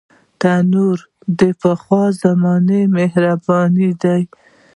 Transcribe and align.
تنور 0.39 0.97
د 1.39 1.41
پخوا 1.61 2.03
زمانو 2.21 2.79
مهرباني 2.97 3.91
ده 4.01 4.15